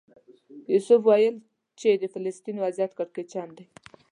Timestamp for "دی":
3.57-3.65